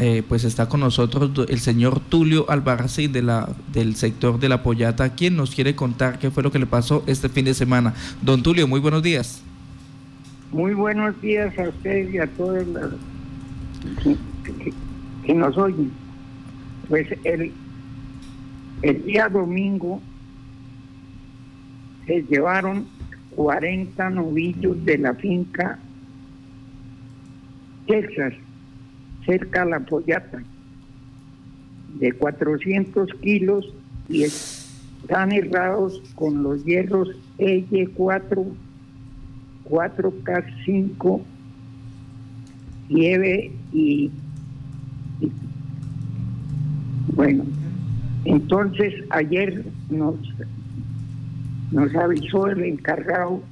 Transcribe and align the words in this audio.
eh, 0.00 0.22
pues 0.26 0.44
está 0.44 0.68
con 0.68 0.80
nosotros 0.80 1.30
el 1.48 1.60
señor 1.60 2.00
Tulio 2.00 2.50
Albarracín 2.50 3.12
de 3.12 3.22
la, 3.22 3.48
del 3.72 3.96
sector 3.96 4.40
de 4.40 4.48
la 4.48 4.62
Pollata, 4.62 5.14
quien 5.14 5.36
nos 5.36 5.54
quiere 5.54 5.76
contar 5.76 6.18
qué 6.18 6.30
fue 6.30 6.42
lo 6.42 6.50
que 6.50 6.58
le 6.58 6.66
pasó 6.66 7.04
este 7.06 7.28
fin 7.28 7.44
de 7.44 7.54
semana. 7.54 7.94
Don 8.22 8.42
Tulio, 8.42 8.66
muy 8.66 8.80
buenos 8.80 9.02
días. 9.02 9.42
Muy 10.52 10.74
buenos 10.74 11.20
días 11.20 11.56
a 11.58 11.68
ustedes 11.68 12.12
y 12.12 12.18
a 12.18 12.26
todos 12.26 12.66
los 12.66 12.94
que, 15.24 15.34
nos 15.34 15.56
oyen. 15.56 15.92
Pues 16.88 17.06
el, 17.22 17.52
el 18.82 19.04
día 19.04 19.28
domingo 19.28 20.00
se 22.06 22.22
llevaron 22.22 22.86
40 23.36 24.10
novillos 24.10 24.84
de 24.84 24.98
la 24.98 25.14
finca 25.14 25.78
Texas, 27.86 28.34
cerca 29.24 29.62
a 29.62 29.66
la 29.66 29.80
Pollata, 29.80 30.42
de 31.98 32.12
400 32.12 33.12
kilos 33.20 33.72
y 34.08 34.22
están 34.22 35.32
errados 35.32 36.02
con 36.14 36.42
los 36.42 36.64
hierros 36.64 37.08
L4, 37.38 38.46
4K5, 39.68 41.22
nieve 42.88 43.52
y, 43.72 44.10
y 45.20 45.32
bueno, 47.14 47.44
entonces 48.24 48.94
ayer 49.10 49.64
nos 49.90 50.16
nos 51.70 51.94
avisó 51.94 52.48
el 52.48 52.64
encargado 52.64 53.42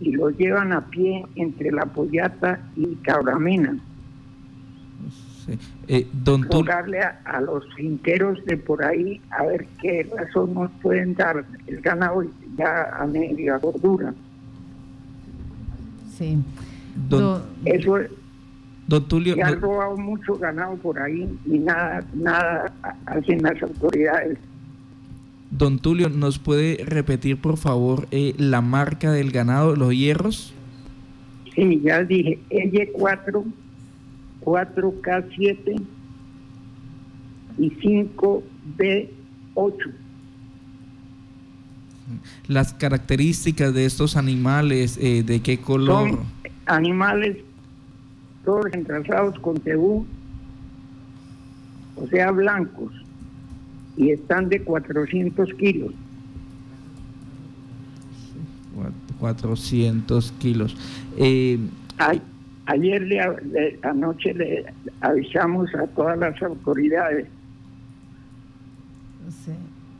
y 0.00 0.12
lo 0.12 0.30
llevan 0.30 0.72
a 0.72 0.80
pie 0.90 1.24
entre 1.36 1.70
la 1.70 1.86
Pollata 1.86 2.60
y 2.74 2.96
Cabramena. 2.96 3.78
Sí. 5.44 5.58
Eh, 5.88 6.06
don 6.12 6.46
a, 7.24 7.40
los 7.40 7.64
finqueros 7.74 8.44
de 8.44 8.56
por 8.56 8.84
ahí 8.84 9.20
a 9.30 9.44
ver 9.44 9.66
qué 9.80 10.08
razón 10.16 10.54
nos 10.54 10.70
pueden 10.80 11.14
dar 11.14 11.44
el 11.66 11.80
ganado 11.80 12.24
ya 12.56 12.84
a 12.96 13.06
media 13.06 13.58
gordura. 13.58 14.14
Sí. 16.16 16.38
Don, 17.08 17.42
Eso 17.64 17.98
Don 18.86 19.08
Tulio, 19.08 19.36
han 19.42 19.60
robado 19.60 19.96
mucho 19.96 20.36
ganado 20.36 20.76
por 20.76 20.98
ahí 21.00 21.28
y 21.46 21.58
nada, 21.58 22.04
nada 22.14 22.72
hacen 23.06 23.42
las 23.42 23.60
autoridades. 23.62 24.38
Don 25.50 25.78
Tulio, 25.78 26.08
¿nos 26.08 26.38
puede 26.38 26.84
repetir 26.84 27.36
por 27.36 27.56
favor 27.56 28.06
eh, 28.10 28.34
la 28.38 28.60
marca 28.60 29.12
del 29.12 29.30
ganado, 29.30 29.76
los 29.76 29.92
hierros? 29.92 30.54
Sí, 31.54 31.80
ya 31.84 32.02
dije, 32.02 32.38
L4, 32.50 33.44
4K7 34.44 35.80
y 37.58 37.70
5B8. 37.70 39.92
Las 42.48 42.74
características 42.74 43.72
de 43.72 43.86
estos 43.86 44.16
animales, 44.16 44.98
eh, 45.00 45.22
¿de 45.22 45.40
qué 45.40 45.58
color? 45.58 46.10
Son 46.10 46.18
animales 46.66 47.38
todos 48.44 48.66
entrasados 48.72 49.38
con 49.38 49.60
tebú, 49.60 50.04
o 51.96 52.06
sea, 52.08 52.32
blancos 52.32 52.92
y 53.96 54.10
están 54.10 54.48
de 54.48 54.62
400 54.62 55.54
kilos. 55.54 55.92
400 59.20 60.32
kilos. 60.40 60.76
Eh, 61.16 61.58
ayer 62.66 63.02
le, 63.02 63.78
anoche 63.82 64.34
le 64.34 64.64
avisamos 65.00 65.74
a 65.74 65.86
todas 65.88 66.18
las 66.18 66.40
autoridades. 66.42 67.26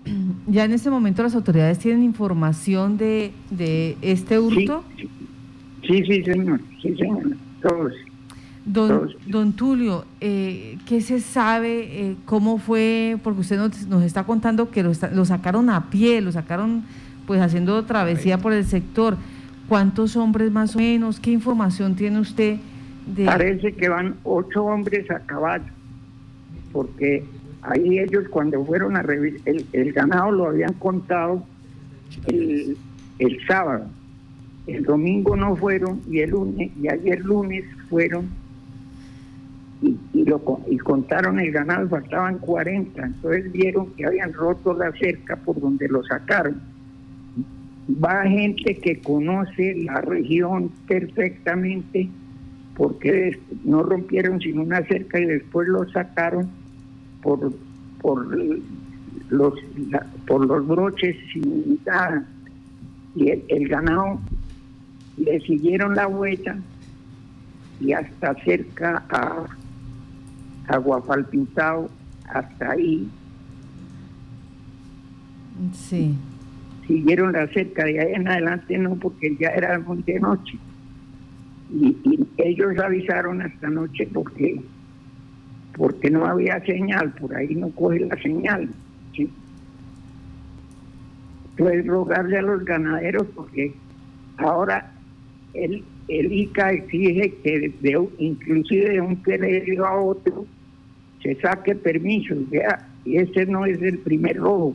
¿Ya 0.47 0.65
en 0.65 0.73
ese 0.73 0.91
momento 0.91 1.23
las 1.23 1.35
autoridades 1.35 1.79
tienen 1.79 2.03
información 2.03 2.99
de, 2.99 3.33
de 3.51 3.97
este 4.03 4.39
hurto? 4.39 4.85
Sí, 5.87 6.05
sí, 6.05 6.23
señor, 6.23 6.61
sí, 6.81 6.95
señor, 6.97 7.37
todos. 7.61 7.93
Don, 8.65 9.11
don 9.27 9.53
Tulio, 9.55 10.05
eh, 10.21 10.79
¿qué 10.87 11.01
se 11.01 11.19
sabe? 11.19 12.11
Eh, 12.11 12.17
¿Cómo 12.27 12.59
fue? 12.59 13.19
Porque 13.25 13.41
usted 13.41 13.59
nos, 13.59 14.03
está 14.05 14.23
contando 14.23 14.71
que 14.71 14.85
lo, 14.85 15.25
sacaron 15.25 15.69
a 15.69 15.91
pie, 15.91 16.21
lo 16.21 16.31
sacaron 16.31 16.85
pues 17.27 17.41
haciendo 17.41 17.85
travesía 17.85 18.39
por 18.39 18.53
el 18.53 18.65
sector. 18.65 19.17
¿Cuántos 19.73 20.17
hombres 20.17 20.53
más 20.53 20.77
o 20.77 20.81
menos? 20.81 21.19
¿Qué 21.19 21.31
información 21.31 21.97
tiene 21.97 22.21
usted? 22.21 22.59
De... 23.07 23.25
Parece 23.25 23.73
que 23.73 23.89
van 23.89 24.17
ocho 24.23 24.65
hombres 24.65 25.11
a 25.11 25.21
caballo, 25.21 25.65
porque 26.75 27.25
ahí 27.63 27.99
ellos 27.99 28.25
cuando 28.29 28.63
fueron 28.67 28.99
a 28.99 29.03
revisar, 29.03 29.41
el, 29.73 29.93
ganado 29.95 30.31
lo 30.31 30.49
habían 30.49 30.75
contado 30.75 31.43
el, 32.27 32.77
el 33.19 33.47
sábado. 33.47 33.87
El 34.67 34.85
domingo 34.85 35.37
no 35.37 35.57
fueron 35.57 36.03
y 36.07 36.19
el 36.19 36.29
lunes 36.33 36.71
y 36.79 36.89
ayer 36.89 37.25
lunes 37.25 37.65
fueron 37.89 38.29
y, 39.81 39.97
lo, 40.27 40.61
y 40.69 40.77
contaron 40.77 41.41
el 41.41 41.51
ganado, 41.51 41.89
faltaban 41.89 42.37
40, 42.41 43.07
entonces 43.07 43.51
vieron 43.51 43.87
que 43.95 44.05
habían 44.05 44.35
roto 44.35 44.75
la 44.75 44.93
cerca 44.93 45.37
por 45.37 45.59
donde 45.59 45.89
lo 45.89 46.05
sacaron. 46.05 46.61
Va 47.89 48.23
gente 48.23 48.77
que 48.77 49.01
conoce 49.01 49.75
la 49.75 50.01
región 50.01 50.71
perfectamente 50.87 52.09
porque 52.77 53.39
no 53.65 53.83
rompieron 53.83 54.41
sino 54.41 54.63
una 54.63 54.83
cerca 54.87 55.21
y 55.21 55.27
después 55.27 55.69
lo 55.69 55.89
sacaron 55.91 56.49
por, 57.23 57.53
por, 58.01 58.27
los, 59.31 59.55
por 60.27 60.47
los 60.47 60.67
broches 60.67 61.17
sin 61.33 61.81
nada. 61.85 62.27
Y 63.15 63.31
el 63.31 63.69
ganado 63.69 64.21
le 65.19 65.41
siguieron 65.41 65.95
la 65.95 66.09
huella 66.09 66.57
y 67.81 67.93
hasta 67.93 68.35
cerca 68.45 69.05
a 69.11 69.47
Aguafalpintado, 70.69 71.91
hasta 72.29 72.71
ahí. 72.71 73.09
Sí. 75.75 76.17
Siguieron 76.87 77.33
la 77.33 77.47
cerca, 77.49 77.85
de 77.85 78.01
ahí 78.01 78.15
en 78.15 78.29
adelante 78.29 78.77
no, 78.79 78.97
porque 78.97 79.37
ya 79.37 79.49
era 79.49 79.79
muy 79.79 80.03
de 80.03 80.21
noche. 80.21 80.59
Y, 81.71 81.97
ellos 82.39 82.77
avisaron 82.79 83.41
esta 83.43 83.69
noche 83.69 84.09
porque 84.13 84.61
porque 85.77 86.11
no 86.11 86.27
había 86.27 86.61
señal, 86.65 87.13
por 87.13 87.35
ahí 87.35 87.55
no 87.55 87.71
coge 87.71 88.01
la 88.01 88.17
señal. 88.21 88.69
¿sí? 89.15 89.31
Entonces 91.51 91.87
rogarle 91.87 92.39
a 92.39 92.43
los 92.43 92.65
ganaderos 92.65 93.27
porque 93.35 93.73
ahora 94.39 94.93
el, 95.55 95.85
el 96.09 96.33
ICA 96.33 96.73
exige 96.73 97.35
que 97.43 97.73
de, 97.81 98.09
inclusive 98.19 98.91
de 98.91 99.01
un 99.01 99.17
periodo 99.17 99.87
a 99.87 100.01
otro 100.01 100.47
se 101.23 101.37
saque 101.37 101.75
permiso, 101.75 102.35
vea, 102.51 102.89
y 103.05 103.17
ese 103.17 103.47
no 103.47 103.65
es 103.65 103.81
el 103.81 103.99
primer 103.99 104.37
robo. 104.37 104.75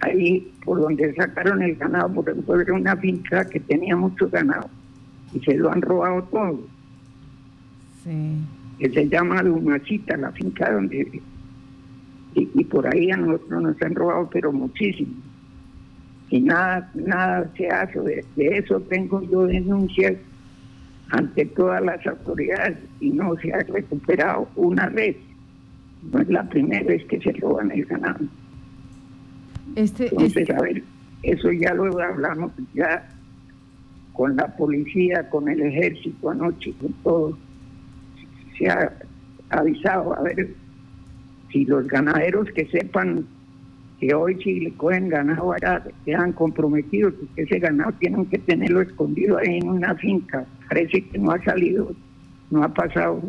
Ahí 0.00 0.50
por 0.66 0.80
donde 0.80 1.14
sacaron 1.14 1.62
el 1.62 1.76
ganado, 1.76 2.12
por 2.12 2.28
ejemplo, 2.28 2.60
era 2.60 2.74
una 2.74 2.96
finca 2.96 3.44
que 3.44 3.60
tenía 3.60 3.94
mucho 3.94 4.28
ganado 4.28 4.68
y 5.32 5.38
se 5.40 5.54
lo 5.54 5.70
han 5.70 5.80
robado 5.80 6.24
todo. 6.24 6.60
Sí. 8.02 8.44
Que 8.80 8.90
se 8.90 9.08
llama 9.08 9.44
Lumacita, 9.44 10.16
la 10.16 10.32
finca 10.32 10.72
donde. 10.72 11.22
Y, 12.34 12.64
por 12.64 12.86
ahí 12.92 13.10
a 13.12 13.16
nosotros 13.16 13.62
nos 13.62 13.80
han 13.80 13.94
robado, 13.94 14.28
pero 14.30 14.52
muchísimo. 14.52 15.14
Y 16.30 16.40
nada, 16.40 16.90
nada 16.94 17.48
se 17.56 17.68
hace. 17.68 18.00
De, 18.00 18.24
de 18.34 18.58
eso 18.58 18.80
tengo 18.80 19.22
yo 19.22 19.46
denuncias 19.46 20.16
ante 21.10 21.46
todas 21.46 21.80
las 21.82 22.04
autoridades 22.06 22.76
y 23.00 23.10
no 23.12 23.36
se 23.36 23.54
ha 23.54 23.60
recuperado 23.60 24.48
una 24.56 24.88
vez. 24.88 25.16
No 26.12 26.20
es 26.20 26.28
la 26.28 26.42
primera 26.48 26.84
vez 26.84 27.04
que 27.06 27.20
se 27.20 27.32
roban 27.32 27.70
el 27.70 27.84
ganado. 27.84 28.26
Este, 29.74 30.04
Entonces, 30.04 30.36
este 30.36 30.54
a 30.54 30.60
ver, 30.60 30.82
eso 31.22 31.52
ya 31.52 31.74
lo 31.74 31.84
hablamos 32.00 32.52
ya 32.74 33.08
con 34.12 34.36
la 34.36 34.46
policía, 34.56 35.28
con 35.28 35.48
el 35.48 35.60
ejército 35.60 36.30
anoche, 36.30 36.72
con 36.80 36.92
todo. 37.02 37.38
Se 38.58 38.68
ha 38.68 38.92
avisado, 39.50 40.16
a 40.16 40.22
ver, 40.22 40.54
si 41.52 41.64
los 41.64 41.86
ganaderos 41.88 42.48
que 42.52 42.66
sepan 42.66 43.26
que 44.00 44.14
hoy 44.14 44.42
si 44.42 44.60
le 44.60 44.72
cogen 44.74 45.08
ganado 45.08 45.52
allá 45.52 45.82
quedan 46.04 46.32
comprometidos, 46.32 47.14
porque 47.14 47.42
ese 47.42 47.58
ganado 47.58 47.92
tienen 47.92 48.26
que 48.26 48.38
tenerlo 48.38 48.82
escondido 48.82 49.38
ahí 49.38 49.58
en 49.58 49.68
una 49.68 49.94
finca. 49.94 50.46
Parece 50.68 51.02
que 51.02 51.18
no 51.18 51.30
ha 51.30 51.42
salido, 51.42 51.92
no 52.50 52.62
ha 52.62 52.68
pasado 52.72 53.22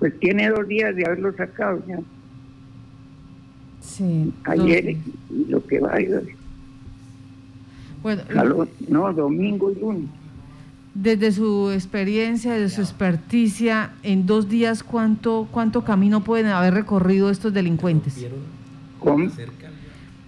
pues 0.00 0.18
tiene 0.18 0.48
dos 0.48 0.66
días 0.66 0.96
de 0.96 1.04
haberlo 1.04 1.32
sacado 1.34 1.80
ya. 1.86 1.98
Sí. 3.80 4.32
Ayer 4.44 4.96
y 5.30 5.44
lo 5.48 5.64
que 5.66 5.80
va 5.80 5.94
a 5.94 6.00
ir. 6.00 6.36
Bueno, 8.02 8.22
no, 8.88 9.12
domingo 9.12 9.70
y 9.70 9.80
lunes. 9.80 10.08
Desde 10.94 11.30
su 11.32 11.70
experiencia, 11.70 12.54
desde 12.54 12.74
su 12.74 12.80
experticia, 12.80 13.92
en 14.02 14.26
dos 14.26 14.48
días, 14.48 14.82
¿cuánto, 14.82 15.48
cuánto 15.50 15.84
camino 15.84 16.24
pueden 16.24 16.46
haber 16.46 16.74
recorrido 16.74 17.30
estos 17.30 17.54
delincuentes? 17.54 18.26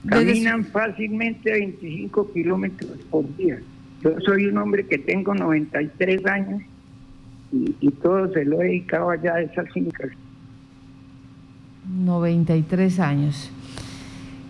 Caminan 0.09 0.65
fácilmente 0.65 1.51
25 1.51 2.33
kilómetros 2.33 2.91
por 3.11 3.37
día. 3.37 3.61
Yo 4.03 4.21
soy 4.21 4.47
un 4.47 4.59
hombre 4.59 4.87
que 4.87 4.99
tengo 4.99 5.35
93 5.35 6.27
años 6.27 6.63
y, 7.53 7.91
todo 8.03 8.33
se 8.33 8.45
lo 8.45 8.61
he 8.63 8.67
dedicado 8.67 9.11
allá 9.11 9.35
a 9.35 9.43
esas 9.43 9.71
fincas. 9.73 10.11
93 11.89 13.01
años. 13.01 13.51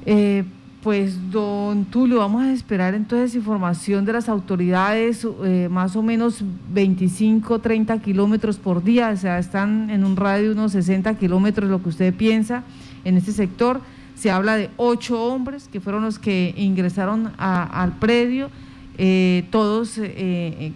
Eh, 0.04 0.44
pues, 0.82 1.30
don 1.30 1.84
Tulio, 1.84 2.18
vamos 2.18 2.42
a 2.42 2.52
esperar 2.52 2.94
entonces 2.94 3.36
información 3.36 4.04
de 4.04 4.14
las 4.14 4.28
autoridades, 4.28 5.26
eh, 5.44 5.68
más 5.70 5.94
o 5.94 6.02
menos 6.02 6.42
25, 6.72 7.60
30 7.60 7.98
kilómetros 8.00 8.58
por 8.58 8.82
día, 8.82 9.10
o 9.10 9.16
sea, 9.16 9.38
están 9.38 9.90
en 9.90 10.04
un 10.04 10.16
radio 10.16 10.48
de 10.48 10.54
unos 10.54 10.72
60 10.72 11.14
kilómetros, 11.14 11.70
lo 11.70 11.80
que 11.82 11.90
usted 11.90 12.12
piensa 12.12 12.64
en 13.04 13.16
este 13.16 13.30
sector. 13.32 13.80
Se 14.16 14.30
habla 14.30 14.56
de 14.56 14.70
ocho 14.76 15.22
hombres 15.22 15.68
que 15.72 15.80
fueron 15.80 16.02
los 16.02 16.18
que 16.18 16.52
ingresaron 16.56 17.32
al 17.38 17.92
predio, 17.98 18.50
eh, 18.98 19.44
todos 19.50 20.00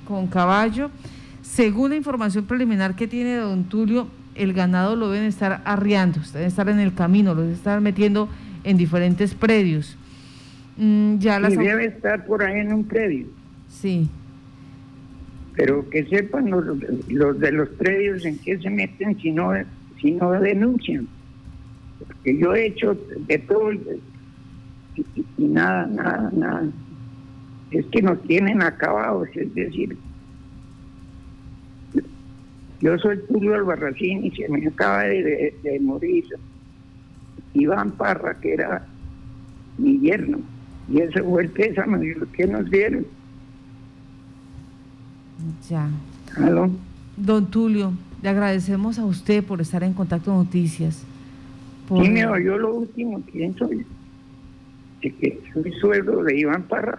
con 0.07 0.27
caballo. 0.29 0.91
Según 1.43 1.91
la 1.91 1.97
información 1.97 2.45
preliminar 2.45 2.97
que 2.97 3.07
tiene 3.07 3.37
don 3.37 3.65
Tulio, 3.65 4.09
el 4.37 4.53
ganado 4.53 4.97
lo 4.97 5.11
deben 5.11 5.29
estar 5.29 5.63
arriando, 5.65 6.21
deben 6.33 6.49
estar 6.49 6.69
en 6.69 6.79
el 6.79 6.95
camino, 6.95 7.35
lo 7.35 7.43
deben 7.43 7.55
estar 7.55 7.81
metiendo 7.81 8.29
en 8.65 8.77
diferentes 8.77 9.35
predios. 9.35 9.97
Mm, 10.77 11.19
ya 11.19 11.41
las... 11.41 11.57
debe 11.57 11.87
estar 11.87 12.27
por 12.27 12.43
ahí 12.43 12.61
en 12.61 12.73
un 12.73 12.85
predio. 12.85 13.27
Sí. 13.69 14.09
Pero 15.55 15.89
que 15.89 16.05
sepan 16.05 16.51
los, 16.51 16.65
de 17.41 17.53
los 17.53 17.69
predios 17.71 18.25
en 18.25 18.39
qué 18.39 18.59
se 18.59 18.69
meten 18.69 19.19
si 19.21 19.33
no, 19.33 19.53
si 20.01 20.13
no 20.13 20.33
denuncian. 20.33 21.09
Porque 21.99 22.39
yo 22.39 22.55
he 22.55 22.67
hecho 22.67 22.97
de 23.27 23.39
todo 23.39 23.73
y, 23.73 24.01
y 25.39 25.45
nada, 25.45 25.87
nada, 25.87 26.31
nada. 26.35 26.65
Es 27.71 27.87
que 27.87 28.03
nos 28.03 28.23
tienen 28.23 28.63
acabados, 28.63 29.29
es 29.35 29.55
decir, 29.55 29.97
yo 32.87 32.97
soy 32.99 33.19
Tulio 33.27 33.57
Albarracín 33.57 34.25
y 34.25 34.31
se 34.31 34.49
me 34.49 34.65
acaba 34.69 35.03
de, 35.03 35.81
morir 35.81 36.25
Iván 37.53 37.91
Parra, 37.91 38.39
que 38.39 38.55
era 38.55 38.87
mi 39.77 39.99
yerno. 39.99 40.39
Y 40.89 41.01
ese 41.01 41.21
fue 41.21 41.43
el 41.43 41.51
pésame 41.51 42.15
que 42.33 42.47
nos 42.47 42.71
dieron. 42.71 43.05
Ya. 45.69 45.89
Don 47.17 47.51
Tulio, 47.51 47.93
le 48.23 48.29
agradecemos 48.29 49.01
a 49.01 49.05
usted 49.05 49.43
por 49.43 49.61
estar 49.61 49.83
en 49.83 49.93
Contacto 49.93 50.33
Noticias. 50.33 51.03
Por... 51.89 52.05
Sí, 52.05 52.11
me 52.13 52.25
oyó 52.25 52.57
lo 52.57 52.73
último, 52.73 53.21
¿quién 53.33 53.57
soy? 53.57 53.85
que 55.01 55.41
soy 55.53 55.73
sueldo 55.73 56.23
de 56.25 56.39
Iván 56.39 56.65
Parra, 56.65 56.99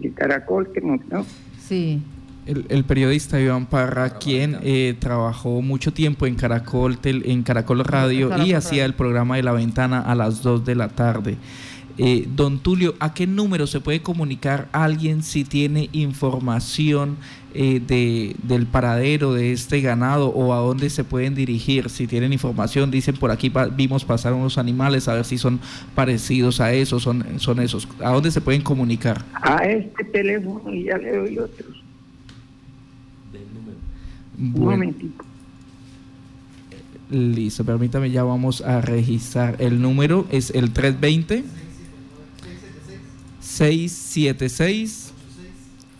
el, 0.00 0.14
caracol 0.14 0.72
que 0.72 0.80
murió. 0.80 1.24
Sí 1.58 2.02
el, 2.68 2.84
periodista 2.84 3.40
Iván 3.40 3.66
Parra, 3.66 4.18
quien 4.18 4.58
eh, 4.62 4.94
trabajó 4.98 5.62
mucho 5.62 5.92
tiempo 5.92 6.26
en 6.26 6.34
Caracol, 6.34 6.98
en 7.02 7.42
Caracol 7.42 7.84
Radio 7.84 8.30
y 8.44 8.52
hacía 8.52 8.84
el 8.84 8.94
programa 8.94 9.36
de 9.36 9.42
la 9.42 9.52
ventana 9.52 10.00
a 10.00 10.14
las 10.14 10.42
2 10.42 10.64
de 10.64 10.74
la 10.74 10.88
tarde. 10.88 11.36
Eh, 11.98 12.26
don 12.34 12.58
Tulio, 12.60 12.94
¿a 12.98 13.12
qué 13.12 13.26
número 13.26 13.66
se 13.66 13.80
puede 13.80 14.00
comunicar 14.00 14.68
alguien 14.72 15.22
si 15.22 15.44
tiene 15.44 15.90
información 15.92 17.18
eh, 17.52 17.80
de, 17.86 18.36
del 18.42 18.64
paradero 18.66 19.34
de 19.34 19.52
este 19.52 19.82
ganado 19.82 20.28
o 20.28 20.54
a 20.54 20.58
dónde 20.58 20.88
se 20.88 21.04
pueden 21.04 21.34
dirigir? 21.34 21.90
Si 21.90 22.06
tienen 22.06 22.32
información, 22.32 22.90
dicen 22.90 23.16
por 23.16 23.30
aquí 23.30 23.52
vimos 23.76 24.04
pasar 24.06 24.32
unos 24.32 24.56
animales, 24.56 25.08
a 25.08 25.14
ver 25.14 25.26
si 25.26 25.36
son 25.36 25.60
parecidos 25.94 26.60
a 26.60 26.72
esos, 26.72 27.02
son, 27.02 27.38
son 27.38 27.60
esos. 27.60 27.86
¿A 28.02 28.12
dónde 28.12 28.30
se 28.30 28.40
pueden 28.40 28.62
comunicar? 28.62 29.22
A 29.34 29.56
este 29.66 30.04
teléfono 30.04 30.72
y 30.72 30.84
ya 30.84 30.96
le 30.96 31.16
doy 31.16 31.38
otros. 31.38 31.79
Un 34.40 34.52
momentito. 34.52 35.24
Listo, 37.10 37.64
permítame, 37.64 38.10
ya 38.10 38.24
vamos 38.24 38.62
a 38.62 38.80
registrar. 38.80 39.56
El 39.58 39.82
número 39.82 40.26
es 40.30 40.50
el 40.50 40.72
320 40.72 41.44
676 43.40 45.12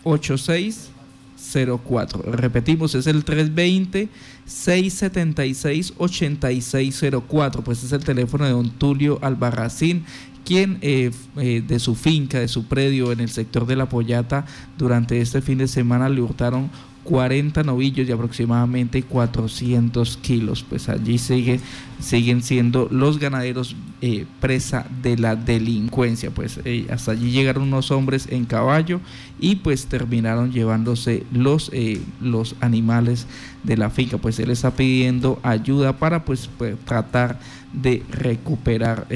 8604. 0.03 2.31
Repetimos, 2.31 2.95
es 2.95 3.05
el 3.07 3.25
320 3.25 4.07
676 4.45 5.93
8604. 5.97 7.63
Pues 7.63 7.83
es 7.83 7.91
el 7.91 8.03
teléfono 8.03 8.45
de 8.45 8.51
don 8.51 8.69
Tulio 8.71 9.19
Albarracín 9.21 10.05
quien 10.43 10.79
eh, 10.81 11.11
eh, 11.37 11.63
de 11.65 11.79
su 11.79 11.95
finca, 11.95 12.39
de 12.39 12.47
su 12.47 12.65
predio 12.65 13.11
en 13.11 13.19
el 13.19 13.29
sector 13.29 13.65
de 13.65 13.75
la 13.75 13.87
Pollata, 13.87 14.45
durante 14.77 15.21
este 15.21 15.41
fin 15.41 15.59
de 15.59 15.67
semana 15.67 16.09
le 16.09 16.21
hurtaron 16.21 16.69
40 17.03 17.63
novillos 17.63 18.07
y 18.07 18.11
aproximadamente 18.11 19.03
400 19.03 20.17
kilos. 20.17 20.63
Pues 20.67 20.89
allí 20.89 21.17
sigue, 21.17 21.59
siguen 21.99 22.43
siendo 22.43 22.87
los 22.91 23.19
ganaderos 23.19 23.75
eh, 24.01 24.25
presa 24.39 24.85
de 25.01 25.17
la 25.17 25.35
delincuencia. 25.35 26.31
Pues 26.31 26.59
eh, 26.65 26.87
hasta 26.89 27.11
allí 27.11 27.31
llegaron 27.31 27.63
unos 27.63 27.91
hombres 27.91 28.27
en 28.29 28.45
caballo 28.45 28.99
y 29.39 29.57
pues 29.57 29.87
terminaron 29.87 30.51
llevándose 30.51 31.23
los, 31.31 31.69
eh, 31.73 32.01
los 32.21 32.55
animales 32.61 33.27
de 33.63 33.77
la 33.77 33.89
finca. 33.89 34.17
Pues 34.17 34.39
él 34.39 34.51
está 34.51 34.71
pidiendo 34.71 35.39
ayuda 35.43 35.97
para 35.97 36.23
pues, 36.25 36.49
pues 36.57 36.75
tratar 36.85 37.39
de 37.73 38.03
recuperar 38.11 39.07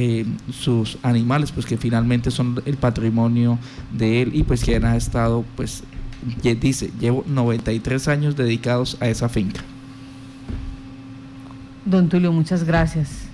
sus 0.50 0.98
animales, 1.04 1.52
pues 1.52 1.66
que 1.66 1.76
finalmente 1.76 2.32
son 2.32 2.62
el 2.66 2.78
patrimonio 2.78 3.60
de 3.92 4.22
él 4.22 4.32
y 4.34 4.44
pues 4.44 4.64
que 4.64 4.78
han 4.78 4.96
estado 4.96 5.44
pues 5.58 5.84
dice, 6.56 6.92
llevo 7.00 7.24
93 7.28 8.08
años 8.08 8.36
dedicados 8.36 8.98
a 9.00 9.08
esa 9.08 9.30
finca. 9.30 9.62
Don 11.86 12.10
Tulio, 12.10 12.32
muchas 12.32 12.64
gracias. 12.64 13.28